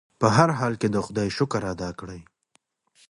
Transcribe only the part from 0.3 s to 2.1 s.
هر حال کې د خدای شکر ادا